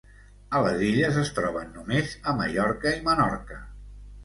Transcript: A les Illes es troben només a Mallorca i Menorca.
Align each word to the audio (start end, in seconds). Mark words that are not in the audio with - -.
A 0.59 0.61
les 0.67 0.79
Illes 0.87 1.19
es 1.25 1.29
troben 1.41 1.69
només 1.77 2.17
a 2.33 2.35
Mallorca 2.41 2.97
i 3.03 3.07
Menorca. 3.13 3.63